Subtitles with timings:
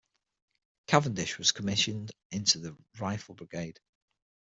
[0.87, 3.79] Cavendish was commissioned into the Rifle Brigade.